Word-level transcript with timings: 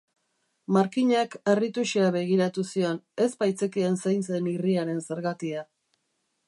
Markinak 0.77 1.35
harrituxea 1.51 2.07
begiratu 2.15 2.65
zion, 2.73 2.99
ez 3.27 3.31
baitzekien 3.45 4.01
zein 4.05 4.27
zen 4.31 4.53
irriaren 4.57 5.07
zergatia. 5.09 5.65